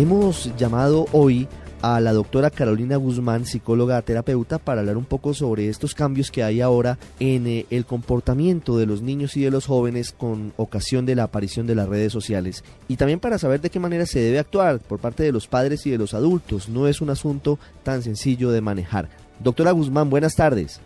Hemos 0.00 0.50
llamado 0.56 1.04
hoy 1.12 1.46
a 1.82 2.00
la 2.00 2.14
doctora 2.14 2.48
Carolina 2.48 2.96
Guzmán, 2.96 3.44
psicóloga 3.44 4.00
terapeuta, 4.00 4.56
para 4.56 4.80
hablar 4.80 4.96
un 4.96 5.04
poco 5.04 5.34
sobre 5.34 5.68
estos 5.68 5.94
cambios 5.94 6.30
que 6.30 6.42
hay 6.42 6.62
ahora 6.62 6.96
en 7.18 7.46
eh, 7.46 7.66
el 7.68 7.84
comportamiento 7.84 8.78
de 8.78 8.86
los 8.86 9.02
niños 9.02 9.36
y 9.36 9.42
de 9.42 9.50
los 9.50 9.66
jóvenes 9.66 10.12
con 10.12 10.54
ocasión 10.56 11.04
de 11.04 11.16
la 11.16 11.24
aparición 11.24 11.66
de 11.66 11.74
las 11.74 11.86
redes 11.86 12.14
sociales 12.14 12.64
y 12.88 12.96
también 12.96 13.20
para 13.20 13.36
saber 13.36 13.60
de 13.60 13.68
qué 13.68 13.78
manera 13.78 14.06
se 14.06 14.20
debe 14.20 14.38
actuar 14.38 14.78
por 14.78 15.00
parte 15.00 15.22
de 15.22 15.32
los 15.32 15.46
padres 15.46 15.84
y 15.84 15.90
de 15.90 15.98
los 15.98 16.14
adultos. 16.14 16.70
No 16.70 16.88
es 16.88 17.02
un 17.02 17.10
asunto 17.10 17.58
tan 17.82 18.02
sencillo 18.02 18.52
de 18.52 18.62
manejar. 18.62 19.10
Doctora 19.38 19.72
Guzmán, 19.72 20.08
buenas 20.08 20.34
tardes. 20.34 20.80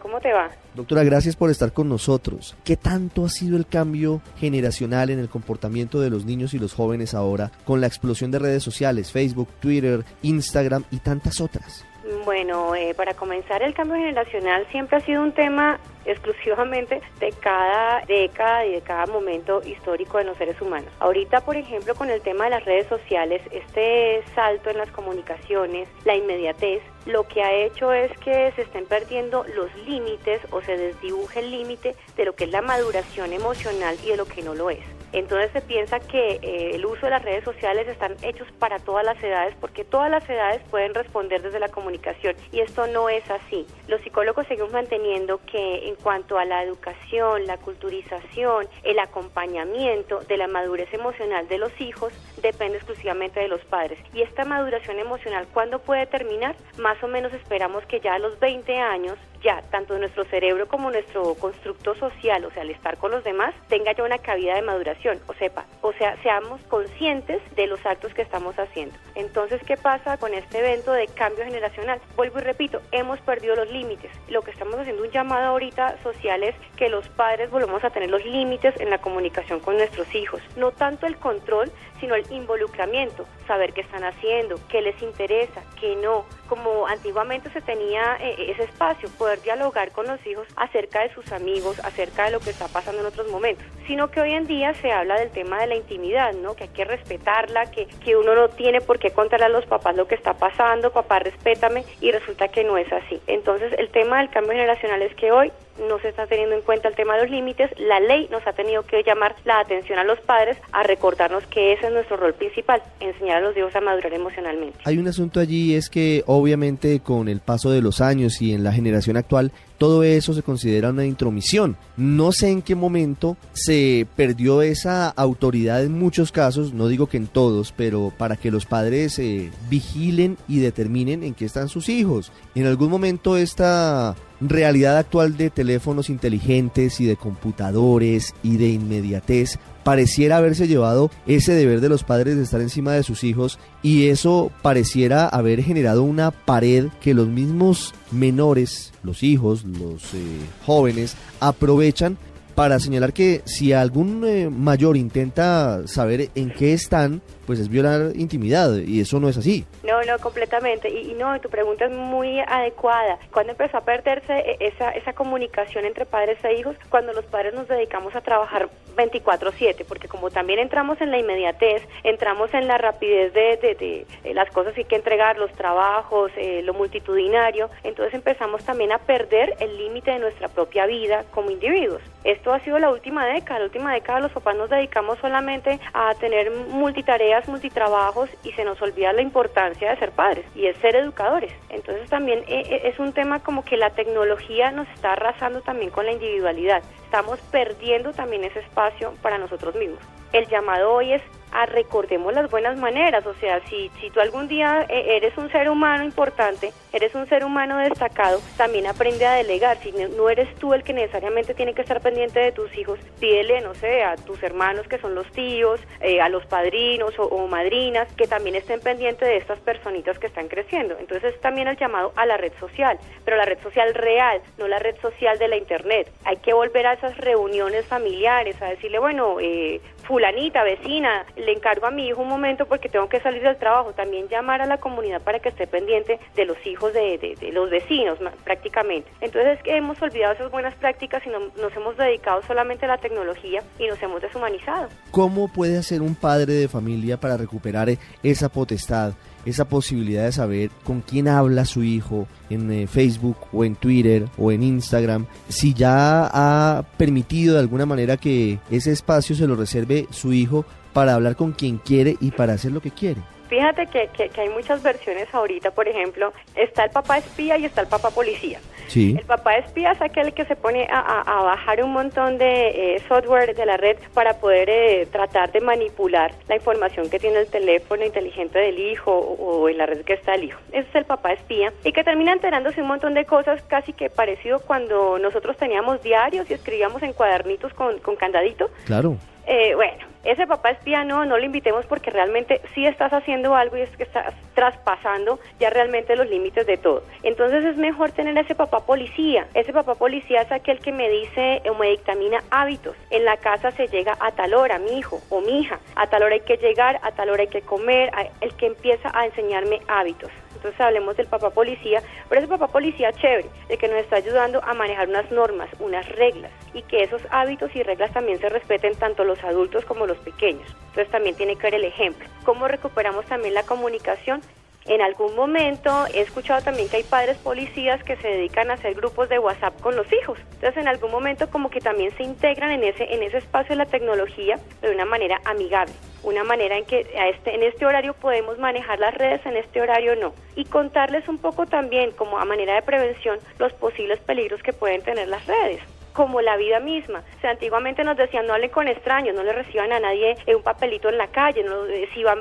¿Cómo 0.00 0.20
te? 0.20 0.30
Doctora, 0.74 1.02
gracias 1.04 1.36
por 1.36 1.50
estar 1.50 1.72
con 1.72 1.88
nosotros. 1.88 2.56
¿Qué 2.64 2.76
tanto 2.76 3.24
ha 3.24 3.28
sido 3.28 3.56
el 3.56 3.66
cambio 3.66 4.20
generacional 4.36 5.10
en 5.10 5.18
el 5.18 5.28
comportamiento 5.28 6.00
de 6.00 6.10
los 6.10 6.24
niños 6.24 6.54
y 6.54 6.58
los 6.58 6.74
jóvenes 6.74 7.14
ahora 7.14 7.50
con 7.64 7.80
la 7.80 7.86
explosión 7.86 8.30
de 8.30 8.38
redes 8.38 8.62
sociales, 8.62 9.12
Facebook, 9.12 9.48
Twitter, 9.60 10.04
Instagram 10.22 10.84
y 10.90 10.98
tantas 10.98 11.40
otras? 11.40 11.84
Bueno, 12.28 12.74
eh, 12.74 12.92
para 12.94 13.14
comenzar, 13.14 13.62
el 13.62 13.72
cambio 13.72 13.96
generacional 13.96 14.66
siempre 14.70 14.98
ha 14.98 15.00
sido 15.00 15.22
un 15.22 15.32
tema 15.32 15.80
exclusivamente 16.04 17.00
de 17.20 17.32
cada 17.32 18.04
década 18.04 18.66
y 18.66 18.72
de 18.72 18.82
cada 18.82 19.06
momento 19.06 19.62
histórico 19.64 20.18
de 20.18 20.24
los 20.24 20.36
seres 20.36 20.60
humanos. 20.60 20.92
Ahorita, 21.00 21.40
por 21.40 21.56
ejemplo, 21.56 21.94
con 21.94 22.10
el 22.10 22.20
tema 22.20 22.44
de 22.44 22.50
las 22.50 22.66
redes 22.66 22.86
sociales, 22.86 23.40
este 23.50 24.22
salto 24.34 24.68
en 24.68 24.76
las 24.76 24.90
comunicaciones, 24.90 25.88
la 26.04 26.16
inmediatez, 26.16 26.82
lo 27.06 27.26
que 27.26 27.42
ha 27.42 27.50
hecho 27.50 27.94
es 27.94 28.12
que 28.18 28.52
se 28.56 28.60
estén 28.60 28.84
perdiendo 28.84 29.46
los 29.54 29.74
límites 29.86 30.42
o 30.50 30.60
se 30.60 30.76
desdibuje 30.76 31.40
el 31.40 31.50
límite 31.50 31.96
de 32.14 32.24
lo 32.26 32.34
que 32.34 32.44
es 32.44 32.50
la 32.50 32.60
maduración 32.60 33.32
emocional 33.32 33.96
y 34.04 34.10
de 34.10 34.18
lo 34.18 34.26
que 34.26 34.42
no 34.42 34.54
lo 34.54 34.68
es. 34.68 34.97
Entonces 35.12 35.50
se 35.52 35.60
piensa 35.60 36.00
que 36.00 36.38
eh, 36.42 36.74
el 36.74 36.84
uso 36.84 37.06
de 37.06 37.10
las 37.10 37.22
redes 37.22 37.44
sociales 37.44 37.88
están 37.88 38.14
hechos 38.22 38.48
para 38.58 38.78
todas 38.78 39.04
las 39.04 39.22
edades 39.22 39.54
porque 39.60 39.84
todas 39.84 40.10
las 40.10 40.28
edades 40.28 40.62
pueden 40.70 40.94
responder 40.94 41.42
desde 41.42 41.58
la 41.58 41.68
comunicación 41.68 42.36
y 42.52 42.60
esto 42.60 42.86
no 42.86 43.08
es 43.08 43.28
así. 43.30 43.66
Los 43.86 44.00
psicólogos 44.02 44.46
seguimos 44.46 44.72
manteniendo 44.72 45.40
que 45.46 45.88
en 45.88 45.94
cuanto 45.96 46.38
a 46.38 46.44
la 46.44 46.62
educación, 46.62 47.46
la 47.46 47.56
culturización, 47.56 48.68
el 48.82 48.98
acompañamiento 48.98 50.20
de 50.20 50.36
la 50.36 50.48
madurez 50.48 50.92
emocional 50.92 51.48
de 51.48 51.58
los 51.58 51.80
hijos 51.80 52.12
depende 52.42 52.78
exclusivamente 52.78 53.40
de 53.40 53.48
los 53.48 53.64
padres. 53.64 53.98
Y 54.12 54.22
esta 54.22 54.44
maduración 54.44 54.98
emocional, 54.98 55.46
¿cuándo 55.52 55.78
puede 55.80 56.06
terminar? 56.06 56.56
Más 56.78 57.02
o 57.02 57.08
menos 57.08 57.32
esperamos 57.32 57.84
que 57.86 58.00
ya 58.00 58.14
a 58.14 58.18
los 58.18 58.38
20 58.38 58.76
años 58.78 59.18
ya 59.42 59.62
tanto 59.70 59.96
nuestro 59.98 60.24
cerebro 60.24 60.66
como 60.68 60.90
nuestro 60.90 61.34
constructo 61.34 61.94
social, 61.94 62.44
o 62.44 62.50
sea, 62.50 62.62
el 62.62 62.70
estar 62.70 62.96
con 62.98 63.10
los 63.10 63.24
demás, 63.24 63.54
tenga 63.68 63.92
ya 63.92 64.02
una 64.02 64.18
cabida 64.18 64.54
de 64.56 64.62
maduración, 64.62 64.97
o 65.26 65.34
sepa, 65.34 65.64
o 65.80 65.92
sea, 65.92 66.20
seamos 66.22 66.60
conscientes 66.62 67.40
de 67.54 67.66
los 67.66 67.84
actos 67.86 68.12
que 68.14 68.22
estamos 68.22 68.58
haciendo. 68.58 68.94
Entonces, 69.14 69.60
¿qué 69.66 69.76
pasa 69.76 70.16
con 70.16 70.34
este 70.34 70.58
evento 70.58 70.92
de 70.92 71.06
cambio 71.06 71.44
generacional? 71.44 72.00
Vuelvo 72.16 72.40
y 72.40 72.42
repito, 72.42 72.80
hemos 72.90 73.20
perdido 73.20 73.54
los 73.54 73.70
límites. 73.70 74.10
Lo 74.28 74.42
que 74.42 74.50
estamos 74.50 74.74
haciendo 74.74 75.02
un 75.02 75.10
llamado 75.10 75.46
ahorita 75.46 76.02
social 76.02 76.42
es 76.42 76.54
que 76.76 76.88
los 76.88 77.08
padres 77.10 77.50
volvamos 77.50 77.84
a 77.84 77.90
tener 77.90 78.10
los 78.10 78.24
límites 78.24 78.74
en 78.80 78.90
la 78.90 78.98
comunicación 78.98 79.60
con 79.60 79.76
nuestros 79.76 80.12
hijos, 80.14 80.40
no 80.56 80.72
tanto 80.72 81.06
el 81.06 81.16
control, 81.16 81.70
sino 82.00 82.14
el 82.14 82.30
involucramiento, 82.32 83.26
saber 83.46 83.72
qué 83.72 83.80
están 83.80 84.04
haciendo, 84.04 84.58
qué 84.68 84.82
les 84.82 85.00
interesa, 85.02 85.62
qué 85.80 85.96
no, 85.96 86.24
como 86.48 86.86
antiguamente 86.86 87.50
se 87.50 87.60
tenía 87.60 88.16
eh, 88.20 88.50
ese 88.50 88.64
espacio, 88.64 89.08
poder 89.10 89.40
dialogar 89.42 89.92
con 89.92 90.06
los 90.06 90.24
hijos 90.26 90.46
acerca 90.56 91.00
de 91.00 91.12
sus 91.12 91.32
amigos, 91.32 91.78
acerca 91.84 92.26
de 92.26 92.32
lo 92.32 92.40
que 92.40 92.50
está 92.50 92.68
pasando 92.68 93.00
en 93.00 93.06
otros 93.06 93.28
momentos, 93.30 93.64
sino 93.86 94.10
que 94.10 94.20
hoy 94.20 94.32
en 94.32 94.46
día 94.46 94.74
se 94.74 94.87
habla 94.92 95.18
del 95.18 95.30
tema 95.30 95.60
de 95.60 95.68
la 95.68 95.76
intimidad, 95.76 96.32
¿no? 96.34 96.54
Que 96.54 96.64
hay 96.64 96.70
que 96.70 96.84
respetarla, 96.84 97.70
que, 97.70 97.86
que 97.86 98.16
uno 98.16 98.34
no 98.34 98.48
tiene 98.48 98.80
por 98.80 98.98
qué 98.98 99.10
contarle 99.10 99.46
a 99.46 99.50
los 99.50 99.66
papás 99.66 99.96
lo 99.96 100.06
que 100.06 100.14
está 100.14 100.34
pasando, 100.34 100.92
papá 100.92 101.18
respétame, 101.18 101.84
y 102.00 102.10
resulta 102.10 102.48
que 102.48 102.64
no 102.64 102.78
es 102.78 102.92
así. 102.92 103.20
Entonces 103.26 103.72
el 103.78 103.90
tema 103.90 104.18
del 104.18 104.30
cambio 104.30 104.52
generacional 104.52 105.02
es 105.02 105.14
que 105.14 105.32
hoy 105.32 105.52
no 105.88 105.98
se 106.00 106.08
está 106.08 106.26
teniendo 106.26 106.54
en 106.54 106.62
cuenta 106.62 106.88
el 106.88 106.94
tema 106.94 107.16
de 107.16 107.22
los 107.22 107.30
límites, 107.30 107.70
la 107.78 108.00
ley 108.00 108.28
nos 108.30 108.46
ha 108.46 108.52
tenido 108.52 108.82
que 108.82 109.02
llamar 109.02 109.36
la 109.44 109.60
atención 109.60 109.98
a 109.98 110.04
los 110.04 110.20
padres 110.20 110.56
a 110.72 110.82
recordarnos 110.82 111.44
que 111.46 111.72
ese 111.72 111.86
es 111.86 111.92
nuestro 111.92 112.16
rol 112.16 112.34
principal, 112.34 112.82
enseñar 113.00 113.38
a 113.38 113.40
los 113.40 113.56
hijos 113.56 113.74
a 113.74 113.80
madurar 113.80 114.12
emocionalmente. 114.12 114.78
Hay 114.84 114.98
un 114.98 115.08
asunto 115.08 115.40
allí, 115.40 115.74
es 115.74 115.88
que 115.88 116.22
obviamente 116.26 117.00
con 117.00 117.28
el 117.28 117.40
paso 117.40 117.70
de 117.70 117.82
los 117.82 118.00
años 118.00 118.40
y 118.42 118.52
en 118.52 118.64
la 118.64 118.72
generación 118.72 119.16
actual, 119.16 119.52
todo 119.78 120.02
eso 120.02 120.34
se 120.34 120.42
considera 120.42 120.90
una 120.90 121.06
intromisión. 121.06 121.76
No 121.96 122.32
sé 122.32 122.50
en 122.50 122.62
qué 122.62 122.74
momento 122.74 123.36
se 123.52 124.06
perdió 124.16 124.60
esa 124.62 125.08
autoridad 125.08 125.84
en 125.84 125.92
muchos 125.92 126.32
casos, 126.32 126.72
no 126.72 126.88
digo 126.88 127.06
que 127.06 127.16
en 127.16 127.28
todos, 127.28 127.72
pero 127.72 128.12
para 128.18 128.36
que 128.36 128.50
los 128.50 128.66
padres 128.66 129.18
eh, 129.20 129.50
vigilen 129.70 130.36
y 130.48 130.58
determinen 130.58 131.22
en 131.22 131.34
qué 131.34 131.44
están 131.44 131.68
sus 131.68 131.88
hijos. 131.88 132.32
En 132.56 132.66
algún 132.66 132.90
momento 132.90 133.36
esta 133.36 134.16
realidad 134.40 134.98
actual 134.98 135.36
de 135.36 135.50
teléfonos 135.50 136.10
inteligentes 136.10 137.00
y 137.00 137.06
de 137.06 137.16
computadores 137.16 138.34
y 138.42 138.56
de 138.56 138.68
inmediatez 138.68 139.58
pareciera 139.84 140.36
haberse 140.36 140.68
llevado 140.68 141.10
ese 141.26 141.54
deber 141.54 141.80
de 141.80 141.88
los 141.88 142.04
padres 142.04 142.36
de 142.36 142.42
estar 142.42 142.60
encima 142.60 142.92
de 142.92 143.02
sus 143.02 143.24
hijos 143.24 143.58
y 143.82 144.08
eso 144.08 144.52
pareciera 144.60 145.26
haber 145.26 145.62
generado 145.62 146.02
una 146.02 146.30
pared 146.30 146.88
que 147.00 147.14
los 147.14 147.28
mismos 147.28 147.94
menores, 148.10 148.92
los 149.02 149.22
hijos, 149.22 149.64
los 149.64 150.14
eh, 150.14 150.40
jóvenes 150.66 151.16
aprovechan 151.40 152.18
para 152.58 152.80
señalar 152.80 153.12
que 153.12 153.42
si 153.44 153.72
algún 153.72 154.26
eh, 154.26 154.50
mayor 154.50 154.96
intenta 154.96 155.86
saber 155.86 156.30
en 156.34 156.50
qué 156.50 156.72
están, 156.72 157.22
pues 157.46 157.60
es 157.60 157.68
violar 157.68 158.10
intimidad 158.16 158.74
y 158.78 159.00
eso 159.00 159.20
no 159.20 159.28
es 159.28 159.38
así. 159.38 159.64
No, 159.84 160.02
no, 160.02 160.18
completamente. 160.18 160.90
Y, 160.90 161.14
no, 161.14 161.40
tu 161.40 161.48
pregunta 161.48 161.86
es 161.86 161.92
muy 161.92 162.40
adecuada. 162.40 163.18
Cuando 163.32 163.52
empezó 163.52 163.78
a 163.78 163.82
perderse 163.82 164.34
e, 164.34 164.56
esa, 164.60 164.90
esa 164.90 165.12
comunicación 165.12 165.86
entre 165.86 166.04
padres 166.04 166.44
e 166.44 166.58
hijos? 166.58 166.76
Cuando 166.90 167.12
los 167.12 167.24
padres 167.26 167.54
nos 167.54 167.68
dedicamos 167.68 168.14
a 168.16 168.20
trabajar 168.20 168.68
24/7, 168.96 169.86
porque 169.86 170.08
como 170.08 170.30
también 170.30 170.58
entramos 170.58 171.00
en 171.00 171.10
la 171.10 171.18
inmediatez, 171.18 171.82
entramos 172.02 172.52
en 172.52 172.66
la 172.66 172.76
rapidez 172.76 173.32
de, 173.32 173.56
de, 173.62 174.06
eh, 174.24 174.34
las 174.34 174.50
cosas 174.50 174.74
que 174.74 174.80
hay 174.80 174.86
que 174.86 174.96
entregar, 174.96 175.38
los 175.38 175.52
trabajos, 175.52 176.32
eh, 176.36 176.60
lo 176.64 176.74
multitudinario, 176.74 177.70
entonces 177.84 178.12
empezamos 178.12 178.64
también 178.64 178.92
a 178.92 178.98
perder 178.98 179.54
el 179.60 179.78
límite 179.78 180.10
de 180.10 180.18
nuestra 180.18 180.48
propia 180.48 180.86
vida 180.86 181.24
como 181.30 181.50
individuos. 181.50 182.02
Esto 182.24 182.47
ha 182.52 182.60
sido 182.60 182.78
la 182.78 182.90
última 182.90 183.26
década. 183.26 183.60
La 183.60 183.66
última 183.66 183.92
década 183.92 184.20
los 184.20 184.32
papás 184.32 184.56
nos 184.56 184.70
dedicamos 184.70 185.18
solamente 185.18 185.78
a 185.92 186.14
tener 186.14 186.50
multitareas 186.50 187.48
multitrabajos 187.48 188.30
y 188.42 188.52
se 188.52 188.64
nos 188.64 188.80
olvida 188.82 189.12
la 189.12 189.22
importancia 189.22 189.90
de 189.90 189.98
ser 189.98 190.12
padres 190.12 190.44
y 190.54 190.66
es 190.66 190.76
ser 190.78 190.96
educadores. 190.96 191.52
Entonces 191.68 192.08
también 192.08 192.40
eh, 192.40 192.62
eh, 192.68 192.80
es 192.84 192.98
un 192.98 193.12
tema 193.12 193.40
como 193.40 193.64
que 193.64 193.76
la 193.76 193.90
tecnología 193.90 194.70
nos 194.70 194.88
está 194.90 195.12
arrasando 195.12 195.60
también 195.60 195.90
con 195.90 196.06
la 196.06 196.12
individualidad. 196.12 196.82
Estamos 197.04 197.40
perdiendo 197.50 198.12
también 198.12 198.44
ese 198.44 198.60
espacio 198.60 199.14
para 199.22 199.38
nosotros 199.38 199.74
mismos. 199.74 200.00
El 200.32 200.46
llamado 200.46 200.92
hoy 200.92 201.14
es 201.14 201.22
a 201.52 201.66
recordemos 201.66 202.32
las 202.32 202.50
buenas 202.50 202.76
maneras, 202.78 203.26
o 203.26 203.34
sea, 203.34 203.60
si, 203.68 203.90
si 204.00 204.10
tú 204.10 204.20
algún 204.20 204.48
día 204.48 204.86
eh, 204.88 205.16
eres 205.16 205.36
un 205.36 205.50
ser 205.50 205.68
humano 205.68 206.04
importante, 206.04 206.72
eres 206.92 207.14
un 207.14 207.28
ser 207.28 207.44
humano 207.44 207.78
destacado, 207.78 208.40
también 208.56 208.86
aprende 208.86 209.26
a 209.26 209.34
delegar, 209.34 209.78
si 209.78 209.92
no 209.92 210.28
eres 210.28 210.54
tú 210.56 210.74
el 210.74 210.82
que 210.82 210.92
necesariamente 210.92 211.54
tiene 211.54 211.74
que 211.74 211.82
estar 211.82 212.00
pendiente 212.00 212.40
de 212.40 212.52
tus 212.52 212.76
hijos, 212.76 212.98
pídele, 213.20 213.60
no 213.60 213.74
sé, 213.74 214.02
a 214.02 214.16
tus 214.16 214.42
hermanos 214.42 214.86
que 214.88 214.98
son 214.98 215.14
los 215.14 215.30
tíos, 215.32 215.80
eh, 216.00 216.20
a 216.20 216.28
los 216.28 216.44
padrinos 216.46 217.18
o, 217.18 217.24
o, 217.24 217.46
madrinas, 217.46 218.12
que 218.14 218.26
también 218.26 218.56
estén 218.56 218.80
pendientes 218.80 219.28
de 219.28 219.36
estas 219.36 219.58
personitas 219.60 220.18
que 220.18 220.26
están 220.26 220.48
creciendo. 220.48 220.96
Entonces 220.98 221.34
es 221.34 221.40
también 221.40 221.68
el 221.68 221.76
llamado 221.76 222.12
a 222.16 222.26
la 222.26 222.36
red 222.36 222.52
social, 222.60 222.98
pero 223.24 223.36
la 223.36 223.44
red 223.44 223.58
social 223.62 223.94
real, 223.94 224.40
no 224.58 224.68
la 224.68 224.78
red 224.78 224.96
social 225.00 225.38
de 225.38 225.48
la 225.48 225.56
internet. 225.56 226.10
Hay 226.24 226.36
que 226.38 226.52
volver 226.52 226.86
a 226.86 226.94
esas 226.94 227.16
reuniones 227.18 227.86
familiares, 227.86 228.60
a 228.62 228.66
decirle, 228.66 228.98
bueno, 228.98 229.38
eh, 229.40 229.80
fulanita, 230.04 230.62
vecina, 230.62 231.26
le 231.38 231.52
encargo 231.52 231.86
a 231.86 231.90
mi 231.90 232.08
hijo 232.08 232.22
un 232.22 232.28
momento 232.28 232.66
porque 232.66 232.88
tengo 232.88 233.08
que 233.08 233.20
salir 233.20 233.42
del 233.42 233.56
trabajo, 233.56 233.92
también 233.92 234.28
llamar 234.28 234.60
a 234.60 234.66
la 234.66 234.78
comunidad 234.78 235.22
para 235.22 235.38
que 235.40 235.48
esté 235.50 235.66
pendiente 235.66 236.18
de 236.34 236.44
los 236.44 236.56
hijos 236.66 236.92
de, 236.92 237.36
los 237.52 237.70
vecinos 237.70 238.18
prácticamente. 238.44 239.10
Entonces 239.20 239.62
que 239.62 239.76
hemos 239.76 240.00
olvidado 240.02 240.34
esas 240.34 240.50
buenas 240.50 240.74
prácticas 240.74 241.22
y 241.26 241.30
nos 241.30 241.76
hemos 241.76 241.96
dedicado 241.96 242.42
solamente 242.42 242.84
a 242.84 242.88
la 242.88 242.98
tecnología 242.98 243.62
y 243.78 243.86
nos 243.86 244.02
hemos 244.02 244.20
deshumanizado. 244.20 244.88
¿Cómo 245.10 245.48
puede 245.48 245.78
hacer 245.78 246.02
un 246.02 246.14
padre 246.14 246.54
de 246.54 246.68
familia 246.68 247.18
para 247.18 247.36
recuperar 247.36 247.88
esa 248.22 248.48
potestad? 248.48 249.14
esa 249.44 249.66
posibilidad 249.66 250.24
de 250.24 250.32
saber 250.32 250.70
con 250.84 251.00
quién 251.00 251.28
habla 251.28 251.64
su 251.64 251.82
hijo 251.82 252.26
en 252.50 252.70
eh, 252.70 252.86
Facebook 252.86 253.36
o 253.52 253.64
en 253.64 253.76
Twitter 253.76 254.26
o 254.36 254.52
en 254.52 254.62
Instagram, 254.62 255.26
si 255.48 255.74
ya 255.74 256.26
ha 256.26 256.82
permitido 256.96 257.54
de 257.54 257.60
alguna 257.60 257.86
manera 257.86 258.16
que 258.16 258.58
ese 258.70 258.92
espacio 258.92 259.34
se 259.34 259.46
lo 259.46 259.56
reserve 259.56 260.06
su 260.10 260.32
hijo 260.32 260.64
para 260.98 261.14
hablar 261.14 261.36
con 261.36 261.52
quien 261.52 261.78
quiere 261.78 262.16
y 262.20 262.32
para 262.32 262.54
hacer 262.54 262.72
lo 262.72 262.80
que 262.80 262.90
quiere. 262.90 263.20
Fíjate 263.48 263.86
que, 263.86 264.08
que, 264.08 264.40
hay 264.40 264.48
muchas 264.48 264.82
versiones 264.82 265.32
ahorita, 265.32 265.70
por 265.70 265.86
ejemplo, 265.86 266.32
está 266.56 266.82
el 266.86 266.90
papá 266.90 267.18
espía 267.18 267.56
y 267.56 267.66
está 267.66 267.82
el 267.82 267.86
papá 267.86 268.10
policía. 268.10 268.58
El 268.92 269.24
papá 269.24 269.58
espía 269.58 269.92
es 269.92 270.02
aquel 270.02 270.34
que 270.34 270.44
se 270.44 270.56
pone 270.56 270.88
a, 270.90 271.42
bajar 271.44 271.84
un 271.84 271.92
montón 271.92 272.36
de 272.38 272.96
eh, 272.96 273.02
software 273.06 273.54
de 273.54 273.64
la 273.64 273.76
red 273.76 273.96
para 274.12 274.40
poder 274.40 274.68
eh, 274.68 275.06
tratar 275.12 275.52
de 275.52 275.60
manipular 275.60 276.34
la 276.48 276.56
información 276.56 277.08
que 277.08 277.20
tiene 277.20 277.38
el 277.38 277.46
teléfono 277.46 278.04
inteligente 278.04 278.58
del 278.58 278.80
hijo 278.80 279.12
o, 279.12 279.68
en 279.68 279.78
la 279.78 279.86
red 279.86 280.04
que 280.04 280.14
está 280.14 280.34
el 280.34 280.44
hijo. 280.44 280.58
Ese 280.72 280.88
es 280.88 280.94
el 280.96 281.04
papá 281.04 281.32
espía 281.32 281.72
y 281.84 281.92
que 281.92 282.02
termina 282.02 282.32
enterándose 282.32 282.82
un 282.82 282.88
montón 282.88 283.14
de 283.14 283.24
cosas 283.24 283.62
casi 283.68 283.92
que 283.92 284.10
parecido 284.10 284.58
cuando 284.58 285.20
nosotros 285.20 285.56
teníamos 285.56 286.02
diarios 286.02 286.50
y 286.50 286.54
escribíamos 286.54 287.04
en 287.04 287.12
cuadernitos 287.12 287.72
con, 287.72 288.00
con 288.00 288.16
candadito. 288.16 288.68
Claro. 288.84 289.16
Eh, 289.46 289.76
bueno, 289.76 290.07
ese 290.24 290.46
papá 290.46 290.70
espía 290.70 291.04
no, 291.04 291.24
no 291.24 291.38
lo 291.38 291.44
invitemos 291.44 291.86
porque 291.86 292.10
realmente 292.10 292.60
sí 292.74 292.86
estás 292.86 293.12
haciendo 293.12 293.54
algo 293.54 293.76
y 293.76 293.82
es 293.82 293.90
que 293.96 294.02
estás 294.02 294.34
traspasando 294.58 295.38
ya 295.60 295.70
realmente 295.70 296.16
los 296.16 296.28
límites 296.28 296.66
de 296.66 296.76
todo. 296.78 297.04
Entonces 297.22 297.64
es 297.64 297.76
mejor 297.76 298.10
tener 298.10 298.36
ese 298.36 298.56
papá 298.56 298.80
policía. 298.80 299.46
Ese 299.54 299.72
papá 299.72 299.94
policía 299.94 300.42
es 300.42 300.50
aquel 300.50 300.80
que 300.80 300.90
me 300.90 301.08
dice 301.08 301.62
o 301.70 301.74
me 301.74 301.90
dictamina 301.90 302.42
hábitos. 302.50 302.96
En 303.10 303.24
la 303.24 303.36
casa 303.36 303.70
se 303.70 303.86
llega 303.86 304.18
a 304.18 304.32
tal 304.32 304.54
hora, 304.54 304.80
mi 304.80 304.98
hijo 304.98 305.20
o 305.30 305.40
mi 305.40 305.60
hija. 305.60 305.78
A 305.94 306.08
tal 306.08 306.24
hora 306.24 306.34
hay 306.34 306.40
que 306.40 306.56
llegar, 306.56 306.98
a 307.04 307.12
tal 307.12 307.30
hora 307.30 307.42
hay 307.42 307.48
que 307.48 307.62
comer, 307.62 308.10
el 308.40 308.52
que 308.54 308.66
empieza 308.66 309.12
a 309.14 309.26
enseñarme 309.26 309.78
hábitos. 309.86 310.32
Entonces 310.56 310.80
hablemos 310.80 311.16
del 311.16 311.28
papá 311.28 311.50
policía, 311.50 312.02
pero 312.28 312.40
ese 312.40 312.48
papá 312.48 312.66
policía 312.66 313.12
chévere, 313.12 313.48
el 313.68 313.78
que 313.78 313.86
nos 313.86 313.98
está 313.98 314.16
ayudando 314.16 314.60
a 314.64 314.74
manejar 314.74 315.08
unas 315.08 315.30
normas, 315.30 315.70
unas 315.78 316.08
reglas 316.08 316.50
y 316.74 316.82
que 316.82 317.04
esos 317.04 317.22
hábitos 317.30 317.74
y 317.76 317.84
reglas 317.84 318.12
también 318.12 318.40
se 318.40 318.48
respeten 318.48 318.96
tanto 318.96 319.22
los 319.22 319.42
adultos 319.44 319.84
como 319.84 320.04
los 320.04 320.18
pequeños. 320.18 320.68
Entonces 320.88 321.12
también 321.12 321.36
tiene 321.36 321.54
que 321.54 321.62
ver 321.62 321.76
el 321.76 321.84
ejemplo. 321.84 322.26
¿Cómo 322.44 322.66
recuperamos 322.66 323.24
también 323.26 323.54
la 323.54 323.62
comunicación? 323.62 324.40
En 324.88 325.02
algún 325.02 325.36
momento 325.36 326.06
he 326.14 326.22
escuchado 326.22 326.62
también 326.62 326.88
que 326.88 326.96
hay 326.96 327.02
padres 327.02 327.36
policías 327.36 328.02
que 328.04 328.16
se 328.16 328.26
dedican 328.26 328.70
a 328.70 328.74
hacer 328.74 328.94
grupos 328.94 329.28
de 329.28 329.38
WhatsApp 329.38 329.78
con 329.82 329.94
los 329.94 330.10
hijos. 330.10 330.38
Entonces 330.54 330.78
en 330.78 330.88
algún 330.88 331.10
momento 331.10 331.50
como 331.50 331.68
que 331.68 331.80
también 331.80 332.10
se 332.16 332.22
integran 332.22 332.70
en 332.70 332.84
ese, 332.84 333.04
en 333.12 333.22
ese 333.22 333.36
espacio 333.36 333.74
de 333.74 333.84
la 333.84 333.90
tecnología 333.90 334.58
de 334.80 334.90
una 334.90 335.04
manera 335.04 335.42
amigable, 335.44 335.92
una 336.22 336.42
manera 336.42 336.78
en 336.78 336.86
que 336.86 337.06
a 337.18 337.28
este, 337.28 337.54
en 337.54 337.64
este 337.64 337.84
horario 337.84 338.14
podemos 338.14 338.58
manejar 338.58 338.98
las 338.98 339.12
redes, 339.12 339.44
en 339.44 339.58
este 339.58 339.82
horario 339.82 340.16
no. 340.16 340.32
Y 340.56 340.64
contarles 340.64 341.28
un 341.28 341.36
poco 341.36 341.66
también 341.66 342.12
como 342.12 342.38
a 342.38 342.46
manera 342.46 342.74
de 342.74 342.82
prevención 342.82 343.38
los 343.58 343.74
posibles 343.74 344.18
peligros 344.20 344.62
que 344.62 344.72
pueden 344.72 345.02
tener 345.02 345.28
las 345.28 345.46
redes 345.46 345.82
como 346.18 346.40
la 346.40 346.56
vida 346.56 346.80
misma. 346.80 347.22
O 347.36 347.40
sea, 347.40 347.50
antiguamente 347.50 348.02
nos 348.02 348.16
decían 348.16 348.44
no 348.48 348.54
hablen 348.54 348.70
con 348.70 348.88
extraños, 348.88 349.36
no 349.36 349.44
le 349.44 349.52
reciban 349.52 349.92
a 349.92 350.00
nadie 350.00 350.36
en 350.46 350.56
un 350.56 350.64
papelito 350.64 351.08
en 351.08 351.16
la 351.16 351.28
calle, 351.28 351.62
no, 351.62 351.86
eh, 351.86 352.08
si, 352.12 352.24
va, 352.24 352.34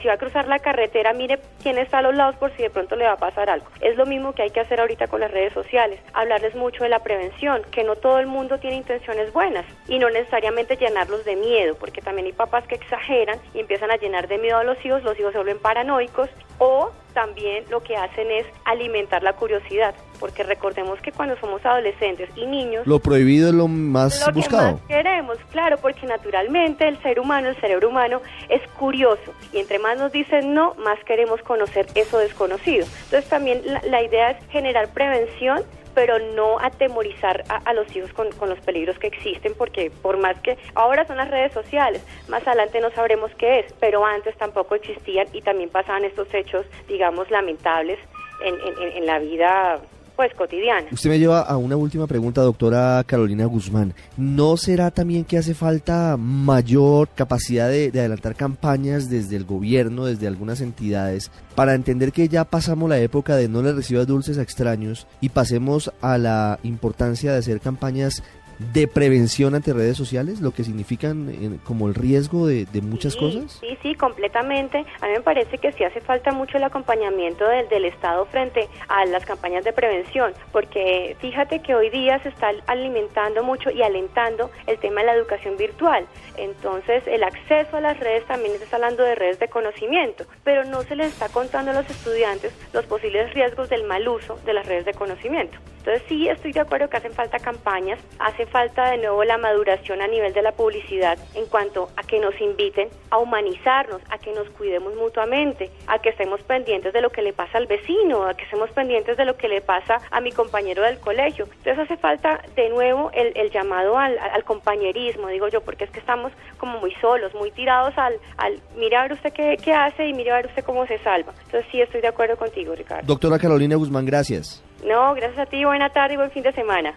si 0.00 0.06
va 0.06 0.14
a 0.14 0.18
cruzar 0.18 0.46
la 0.46 0.60
carretera, 0.60 1.12
mire 1.12 1.40
quién 1.60 1.76
está 1.76 1.98
a 1.98 2.02
los 2.02 2.14
lados 2.14 2.36
por 2.36 2.52
si 2.52 2.62
de 2.62 2.70
pronto 2.70 2.94
le 2.94 3.06
va 3.06 3.14
a 3.14 3.16
pasar 3.16 3.50
algo. 3.50 3.66
Es 3.80 3.96
lo 3.96 4.06
mismo 4.06 4.34
que 4.34 4.42
hay 4.42 4.50
que 4.50 4.60
hacer 4.60 4.78
ahorita 4.78 5.08
con 5.08 5.18
las 5.18 5.32
redes 5.32 5.52
sociales, 5.52 5.98
hablarles 6.12 6.54
mucho 6.54 6.84
de 6.84 6.90
la 6.90 7.00
prevención, 7.00 7.62
que 7.72 7.82
no 7.82 7.96
todo 7.96 8.20
el 8.20 8.28
mundo 8.28 8.58
tiene 8.58 8.76
intenciones 8.76 9.32
buenas 9.32 9.66
y 9.88 9.98
no 9.98 10.10
necesariamente 10.10 10.76
llenarlos 10.76 11.24
de 11.24 11.34
miedo, 11.34 11.74
porque 11.74 12.02
también 12.02 12.26
hay 12.26 12.34
papás 12.34 12.68
que 12.68 12.76
exageran 12.76 13.40
y 13.52 13.58
empiezan 13.58 13.90
a 13.90 13.96
llenar 13.96 14.28
de 14.28 14.38
miedo 14.38 14.58
a 14.58 14.64
los 14.64 14.78
hijos, 14.86 15.02
los 15.02 15.18
hijos 15.18 15.32
se 15.32 15.38
vuelven 15.38 15.58
paranoicos 15.58 16.30
o 16.58 16.92
también 17.14 17.64
lo 17.70 17.82
que 17.82 17.96
hacen 17.96 18.30
es 18.30 18.46
alimentar 18.64 19.22
la 19.22 19.32
curiosidad, 19.32 19.94
porque 20.20 20.42
recordemos 20.42 21.00
que 21.00 21.12
cuando 21.12 21.36
somos 21.38 21.64
adolescentes 21.64 22.28
y 22.36 22.46
niños... 22.46 22.86
Lo 22.86 22.98
prohibido 22.98 23.48
es 23.48 23.54
lo 23.54 23.68
más 23.68 24.30
buscado. 24.34 24.66
Que 24.66 24.72
más 24.72 24.82
queremos, 24.88 25.38
claro, 25.50 25.78
porque 25.78 26.06
naturalmente 26.06 26.86
el 26.86 27.00
ser 27.02 27.20
humano, 27.20 27.48
el 27.48 27.56
cerebro 27.56 27.88
humano 27.88 28.20
es 28.48 28.60
curioso 28.72 29.32
y 29.52 29.58
entre 29.58 29.78
más 29.78 29.96
nos 29.96 30.12
dicen 30.12 30.52
no, 30.52 30.74
más 30.74 30.98
queremos 31.04 31.40
conocer 31.42 31.86
eso 31.94 32.18
desconocido. 32.18 32.86
Entonces 33.04 33.28
también 33.28 33.62
la 33.88 34.02
idea 34.02 34.32
es 34.32 34.46
generar 34.50 34.88
prevención 34.88 35.62
pero 35.94 36.18
no 36.18 36.58
atemorizar 36.60 37.44
a, 37.48 37.72
los 37.72 37.94
hijos 37.94 38.12
con, 38.12 38.30
con, 38.32 38.48
los 38.48 38.60
peligros 38.60 38.98
que 38.98 39.06
existen, 39.06 39.54
porque 39.56 39.90
por 39.90 40.16
más 40.16 40.38
que 40.40 40.58
ahora 40.74 41.06
son 41.06 41.16
las 41.16 41.30
redes 41.30 41.52
sociales, 41.52 42.02
más 42.28 42.46
adelante 42.46 42.80
no 42.80 42.90
sabremos 42.90 43.30
qué 43.36 43.60
es, 43.60 43.72
pero 43.80 44.04
antes 44.04 44.36
tampoco 44.36 44.74
existían 44.74 45.28
y 45.32 45.42
también 45.42 45.70
pasaban 45.70 46.04
estos 46.04 46.32
hechos, 46.34 46.66
digamos, 46.88 47.30
lamentables 47.30 47.98
en, 48.44 48.54
en, 48.54 48.96
en 48.96 49.06
la 49.06 49.18
vida 49.18 49.80
pues 50.16 50.32
cotidiana. 50.34 50.86
Usted 50.92 51.10
me 51.10 51.18
lleva 51.18 51.40
a 51.40 51.56
una 51.56 51.76
última 51.76 52.06
pregunta, 52.06 52.40
doctora 52.42 53.02
Carolina 53.06 53.46
Guzmán. 53.46 53.94
¿No 54.16 54.56
será 54.56 54.90
también 54.90 55.24
que 55.24 55.38
hace 55.38 55.54
falta 55.54 56.16
mayor 56.16 57.08
capacidad 57.14 57.68
de, 57.68 57.88
adelantar 57.88 58.34
campañas 58.36 59.10
desde 59.10 59.36
el 59.36 59.44
gobierno, 59.44 60.04
desde 60.04 60.26
algunas 60.26 60.60
entidades, 60.60 61.30
para 61.54 61.74
entender 61.74 62.12
que 62.12 62.28
ya 62.28 62.44
pasamos 62.44 62.88
la 62.88 62.98
época 62.98 63.36
de 63.36 63.48
no 63.48 63.62
le 63.62 63.72
recibas 63.72 64.06
dulces 64.06 64.38
a 64.38 64.42
extraños 64.42 65.06
y 65.20 65.30
pasemos 65.30 65.92
a 66.00 66.18
la 66.18 66.58
importancia 66.62 67.32
de 67.32 67.38
hacer 67.38 67.60
campañas 67.60 68.22
de 68.58 68.86
prevención 68.86 69.54
ante 69.54 69.72
redes 69.72 69.96
sociales, 69.96 70.40
lo 70.40 70.52
que 70.52 70.64
significan 70.64 71.28
eh, 71.30 71.58
como 71.64 71.88
el 71.88 71.94
riesgo 71.94 72.46
de, 72.46 72.66
muchas 72.82 73.16
cosas? 73.16 73.58
Sí, 73.60 73.78
sí, 73.82 73.94
completamente. 73.94 74.84
A 75.00 75.06
mí 75.06 75.12
me 75.12 75.20
parece 75.20 75.58
que 75.58 75.72
sí 75.72 75.84
hace 75.84 76.00
falta 76.00 76.32
mucho 76.32 76.56
el 76.56 76.64
acompañamiento 76.64 77.46
del, 77.46 77.68
del 77.68 77.84
Estado 77.86 78.26
frente 78.26 78.68
a 78.88 79.04
las 79.06 79.24
campañas 79.24 79.64
de 79.64 79.72
prevención, 79.72 80.32
porque 80.52 81.16
fíjate 81.20 81.60
que 81.60 81.74
hoy 81.74 81.90
día 81.90 82.18
se 82.22 82.28
está 82.28 82.50
alimentando 82.66 83.42
mucho 83.42 83.70
y 83.70 83.82
alentando 83.82 84.50
el 84.66 84.78
tema 84.78 85.00
de 85.00 85.06
la 85.06 85.14
educación 85.14 85.56
virtual. 85.56 86.06
Entonces, 86.36 87.02
el 87.06 87.22
acceso 87.22 87.76
a 87.76 87.80
las 87.80 87.98
redes 88.00 88.24
también 88.26 88.54
está 88.54 88.76
hablando 88.76 89.02
de 89.02 89.14
redes 89.14 89.38
de 89.38 89.48
conocimiento, 89.48 90.24
pero 90.42 90.64
no 90.64 90.82
se 90.82 90.96
les 90.96 91.12
está 91.12 91.28
contando 91.28 91.70
a 91.70 91.74
los 91.74 91.88
estudiantes 91.90 92.52
los 92.72 92.84
posibles 92.86 93.32
riesgos 93.34 93.68
del 93.68 93.84
mal 93.84 94.06
uso 94.08 94.38
de 94.44 94.52
las 94.52 94.66
redes 94.66 94.84
de 94.84 94.94
conocimiento. 94.94 95.58
Entonces, 95.84 96.02
sí 96.08 96.28
estoy 96.30 96.52
de 96.52 96.60
acuerdo 96.60 96.88
que 96.88 96.96
hacen 96.96 97.12
falta 97.12 97.38
campañas, 97.38 98.00
hace 98.18 98.46
falta 98.46 98.90
de 98.90 98.96
nuevo 98.96 99.22
la 99.22 99.36
maduración 99.36 100.00
a 100.00 100.06
nivel 100.06 100.32
de 100.32 100.40
la 100.40 100.52
publicidad 100.52 101.18
en 101.34 101.44
cuanto 101.44 101.90
a 101.96 102.02
que 102.02 102.20
nos 102.20 102.40
inviten 102.40 102.88
a 103.10 103.18
humanizarnos, 103.18 104.00
a 104.08 104.16
que 104.16 104.32
nos 104.32 104.48
cuidemos 104.50 104.94
mutuamente, 104.94 105.70
a 105.86 105.98
que 105.98 106.08
estemos 106.08 106.42
pendientes 106.42 106.94
de 106.94 107.02
lo 107.02 107.10
que 107.10 107.20
le 107.20 107.34
pasa 107.34 107.58
al 107.58 107.66
vecino, 107.66 108.26
a 108.26 108.32
que 108.32 108.44
estemos 108.44 108.70
pendientes 108.70 109.18
de 109.18 109.26
lo 109.26 109.36
que 109.36 109.46
le 109.46 109.60
pasa 109.60 109.98
a 110.10 110.22
mi 110.22 110.32
compañero 110.32 110.82
del 110.82 110.98
colegio. 111.00 111.44
Entonces 111.44 111.78
hace 111.78 111.98
falta 111.98 112.40
de 112.56 112.70
nuevo 112.70 113.10
el, 113.12 113.50
llamado 113.50 113.98
al, 113.98 114.42
compañerismo, 114.44 115.28
digo 115.28 115.48
yo, 115.48 115.60
porque 115.60 115.84
es 115.84 115.90
que 115.90 116.00
estamos 116.00 116.32
como 116.56 116.80
muy 116.80 116.94
solos, 116.94 117.34
muy 117.34 117.50
tirados 117.50 117.92
al, 117.98 118.14
al 118.38 118.58
mire 118.74 118.96
a 118.96 119.02
ver 119.02 119.12
usted 119.12 119.34
qué, 119.34 119.58
qué 119.62 119.74
hace 119.74 120.08
y 120.08 120.14
mire 120.14 120.30
a 120.30 120.36
ver 120.36 120.46
usted 120.46 120.64
cómo 120.64 120.86
se 120.86 120.98
salva. 121.00 121.34
Entonces 121.44 121.70
sí 121.70 121.82
estoy 121.82 122.00
de 122.00 122.08
acuerdo 122.08 122.38
contigo, 122.38 122.74
Ricardo. 122.74 123.06
Doctora 123.06 123.38
Carolina 123.38 123.76
Guzmán, 123.76 124.06
gracias. 124.06 124.64
No, 124.84 125.14
gracias 125.14 125.38
a 125.38 125.46
ti, 125.46 125.64
buena 125.64 125.88
tarde 125.90 126.14
y 126.14 126.16
buen 126.18 126.30
fin 126.30 126.42
de 126.42 126.52
semana. 126.52 126.94